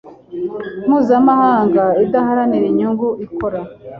[0.85, 3.59] mpuzamahanga idaharanira inyungu ikora